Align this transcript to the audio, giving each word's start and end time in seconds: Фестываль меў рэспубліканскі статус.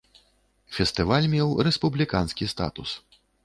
Фестываль 0.77 1.29
меў 1.35 1.53
рэспубліканскі 1.69 2.51
статус. 2.59 2.89